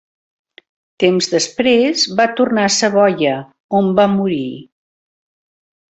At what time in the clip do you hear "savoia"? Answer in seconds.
2.79-3.37